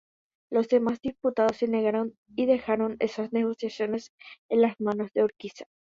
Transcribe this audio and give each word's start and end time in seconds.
Los 0.49 0.67
demás 0.67 0.99
diputados 0.99 1.57
se 1.57 1.67
negaron, 1.67 2.17
y 2.35 2.47
dejaron 2.47 2.95
esas 2.99 3.31
negociaciones 3.33 4.11
en 4.49 4.61
manos 4.79 5.13
de 5.13 5.23
Urquiza. 5.23 5.65